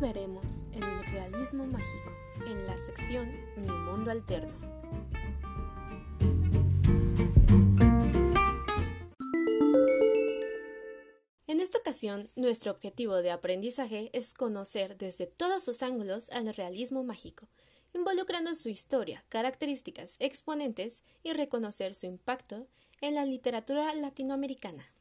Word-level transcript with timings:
Veremos 0.00 0.62
el 0.74 0.82
realismo 1.10 1.66
mágico 1.66 2.12
en 2.46 2.66
la 2.66 2.76
sección 2.76 3.30
Mi 3.56 3.70
Mundo 3.70 4.10
Alterno. 4.10 4.54
En 11.46 11.60
esta 11.60 11.78
ocasión, 11.78 12.28
nuestro 12.36 12.72
objetivo 12.72 13.16
de 13.22 13.30
aprendizaje 13.30 14.10
es 14.12 14.34
conocer 14.34 14.98
desde 14.98 15.26
todos 15.26 15.64
sus 15.64 15.82
ángulos 15.82 16.28
al 16.28 16.54
realismo 16.54 17.02
mágico, 17.02 17.48
involucrando 17.94 18.54
su 18.54 18.68
historia, 18.68 19.24
características, 19.30 20.16
exponentes 20.20 21.04
y 21.22 21.32
reconocer 21.32 21.94
su 21.94 22.04
impacto 22.04 22.68
en 23.00 23.14
la 23.14 23.24
literatura 23.24 23.94
latinoamericana. 23.94 24.92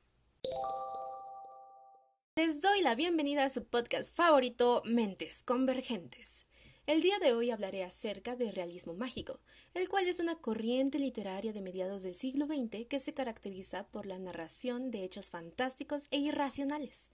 Les 2.45 2.61
doy 2.61 2.83
la 2.83 2.93
bienvenida 2.93 3.43
a 3.43 3.49
su 3.49 3.65
podcast 3.65 4.15
favorito, 4.15 4.83
Mentes 4.85 5.41
Convergentes. 5.41 6.45
El 6.85 7.01
día 7.01 7.17
de 7.17 7.33
hoy 7.33 7.49
hablaré 7.49 7.83
acerca 7.83 8.35
de 8.35 8.51
realismo 8.51 8.93
mágico, 8.93 9.39
el 9.73 9.89
cual 9.89 10.07
es 10.07 10.19
una 10.19 10.35
corriente 10.35 10.99
literaria 10.99 11.53
de 11.53 11.61
mediados 11.61 12.03
del 12.03 12.13
siglo 12.13 12.45
XX 12.45 12.85
que 12.87 12.99
se 12.99 13.15
caracteriza 13.15 13.87
por 13.87 14.05
la 14.05 14.19
narración 14.19 14.91
de 14.91 15.03
hechos 15.03 15.31
fantásticos 15.31 16.07
e 16.11 16.19
irracionales, 16.19 17.09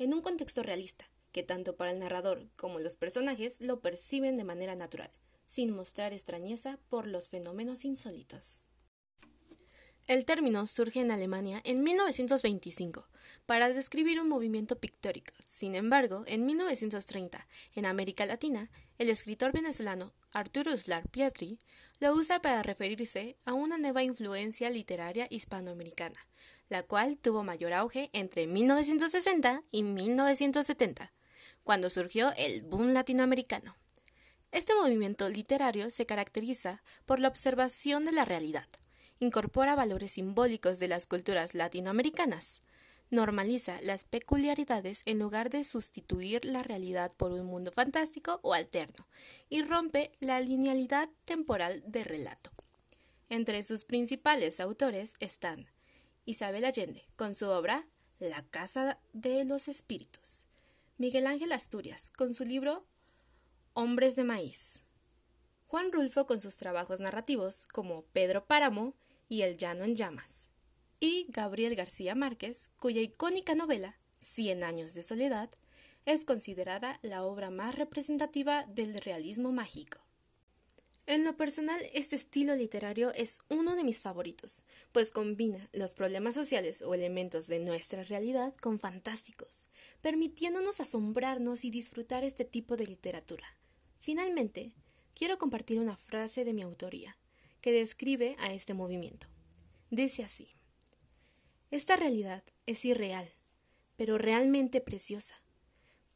en 0.00 0.14
un 0.14 0.20
contexto 0.20 0.64
realista, 0.64 1.04
que 1.30 1.44
tanto 1.44 1.76
para 1.76 1.92
el 1.92 2.00
narrador 2.00 2.48
como 2.56 2.80
los 2.80 2.96
personajes 2.96 3.60
lo 3.60 3.82
perciben 3.82 4.34
de 4.34 4.42
manera 4.42 4.74
natural, 4.74 5.12
sin 5.44 5.70
mostrar 5.70 6.12
extrañeza 6.12 6.80
por 6.88 7.06
los 7.06 7.30
fenómenos 7.30 7.84
insólitos. 7.84 8.66
El 10.08 10.24
término 10.24 10.66
surge 10.66 10.98
en 10.98 11.12
Alemania 11.12 11.60
en 11.64 11.84
1925 11.84 13.08
para 13.46 13.68
describir 13.68 14.20
un 14.20 14.28
movimiento 14.28 14.80
pictórico. 14.80 15.32
Sin 15.44 15.76
embargo, 15.76 16.24
en 16.26 16.44
1930, 16.44 17.46
en 17.76 17.86
América 17.86 18.26
Latina, 18.26 18.68
el 18.98 19.08
escritor 19.08 19.52
venezolano 19.52 20.12
Arturo 20.32 20.72
Uslar 20.72 21.08
Pietri 21.08 21.56
lo 22.00 22.14
usa 22.14 22.42
para 22.42 22.64
referirse 22.64 23.36
a 23.44 23.52
una 23.52 23.78
nueva 23.78 24.02
influencia 24.02 24.70
literaria 24.70 25.28
hispanoamericana, 25.30 26.18
la 26.68 26.82
cual 26.82 27.16
tuvo 27.18 27.44
mayor 27.44 27.72
auge 27.72 28.10
entre 28.12 28.48
1960 28.48 29.62
y 29.70 29.84
1970, 29.84 31.12
cuando 31.62 31.90
surgió 31.90 32.32
el 32.36 32.64
boom 32.64 32.92
latinoamericano. 32.92 33.76
Este 34.50 34.74
movimiento 34.74 35.28
literario 35.28 35.90
se 35.92 36.06
caracteriza 36.06 36.82
por 37.06 37.20
la 37.20 37.28
observación 37.28 38.04
de 38.04 38.12
la 38.12 38.24
realidad, 38.24 38.66
incorpora 39.22 39.76
valores 39.76 40.10
simbólicos 40.10 40.80
de 40.80 40.88
las 40.88 41.06
culturas 41.06 41.54
latinoamericanas, 41.54 42.60
normaliza 43.08 43.80
las 43.82 44.04
peculiaridades 44.04 45.02
en 45.06 45.20
lugar 45.20 45.48
de 45.48 45.62
sustituir 45.62 46.44
la 46.44 46.64
realidad 46.64 47.12
por 47.16 47.30
un 47.30 47.46
mundo 47.46 47.70
fantástico 47.70 48.40
o 48.42 48.52
alterno, 48.52 49.06
y 49.48 49.62
rompe 49.62 50.10
la 50.18 50.40
linealidad 50.40 51.08
temporal 51.24 51.84
de 51.86 52.02
relato. 52.02 52.50
Entre 53.28 53.62
sus 53.62 53.84
principales 53.84 54.58
autores 54.58 55.14
están 55.20 55.68
Isabel 56.24 56.64
Allende, 56.64 57.06
con 57.14 57.36
su 57.36 57.48
obra 57.48 57.86
La 58.18 58.42
Casa 58.42 58.98
de 59.12 59.44
los 59.44 59.68
Espíritus, 59.68 60.46
Miguel 60.98 61.28
Ángel 61.28 61.52
Asturias, 61.52 62.10
con 62.10 62.34
su 62.34 62.44
libro 62.44 62.84
Hombres 63.74 64.16
de 64.16 64.24
Maíz, 64.24 64.80
Juan 65.68 65.92
Rulfo 65.92 66.26
con 66.26 66.40
sus 66.40 66.56
trabajos 66.56 66.98
narrativos 66.98 67.66
como 67.72 68.02
Pedro 68.12 68.44
Páramo 68.46 68.94
y 69.32 69.40
El 69.40 69.56
Llano 69.56 69.84
en 69.84 69.96
Llamas, 69.96 70.50
y 71.00 71.24
Gabriel 71.30 71.74
García 71.74 72.14
Márquez, 72.14 72.68
cuya 72.78 73.00
icónica 73.00 73.54
novela, 73.54 73.98
Cien 74.18 74.62
años 74.62 74.92
de 74.92 75.02
soledad, 75.02 75.48
es 76.04 76.26
considerada 76.26 76.98
la 77.00 77.24
obra 77.24 77.50
más 77.50 77.76
representativa 77.76 78.66
del 78.66 78.92
realismo 78.98 79.50
mágico. 79.50 80.04
En 81.06 81.24
lo 81.24 81.34
personal, 81.34 81.80
este 81.94 82.14
estilo 82.14 82.54
literario 82.54 83.10
es 83.14 83.40
uno 83.48 83.74
de 83.74 83.84
mis 83.84 84.02
favoritos, 84.02 84.64
pues 84.92 85.10
combina 85.10 85.66
los 85.72 85.94
problemas 85.94 86.34
sociales 86.34 86.82
o 86.82 86.92
elementos 86.92 87.46
de 87.46 87.58
nuestra 87.58 88.02
realidad 88.02 88.54
con 88.60 88.78
fantásticos, 88.78 89.66
permitiéndonos 90.02 90.78
asombrarnos 90.78 91.64
y 91.64 91.70
disfrutar 91.70 92.22
este 92.22 92.44
tipo 92.44 92.76
de 92.76 92.86
literatura. 92.86 93.46
Finalmente, 93.98 94.74
quiero 95.14 95.38
compartir 95.38 95.80
una 95.80 95.96
frase 95.96 96.44
de 96.44 96.52
mi 96.52 96.60
autoría, 96.60 97.16
que 97.62 97.72
describe 97.72 98.36
a 98.40 98.52
este 98.52 98.74
movimiento. 98.74 99.28
Dice 99.90 100.24
así, 100.24 100.54
Esta 101.70 101.96
realidad 101.96 102.44
es 102.66 102.84
irreal, 102.84 103.26
pero 103.96 104.18
realmente 104.18 104.82
preciosa, 104.82 105.34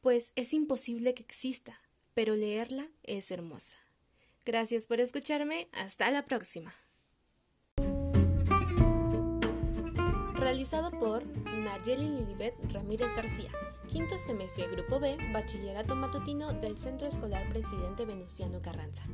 pues 0.02 0.32
es 0.36 0.52
imposible 0.52 1.14
que 1.14 1.22
exista, 1.22 1.80
pero 2.12 2.34
leerla 2.34 2.90
es 3.02 3.30
hermosa. 3.30 3.78
Gracias 4.44 4.86
por 4.86 5.00
escucharme, 5.00 5.68
hasta 5.72 6.10
la 6.10 6.24
próxima. 6.24 6.74
Realizado 10.34 10.90
por 10.98 11.26
Nayeli 11.26 12.08
Lilibet 12.08 12.54
Ramírez 12.72 13.12
García, 13.16 13.50
quinto 13.88 14.18
semestre 14.18 14.68
Grupo 14.68 15.00
B, 15.00 15.16
Bachillerato 15.32 15.96
Matutino 15.96 16.52
del 16.52 16.78
Centro 16.78 17.08
Escolar 17.08 17.48
Presidente 17.48 18.04
Venustiano 18.04 18.60
Carranza. 18.62 19.04